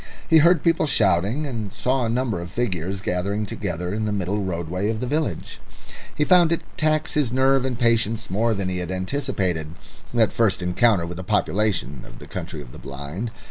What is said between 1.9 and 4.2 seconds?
a number of figures gathering together in the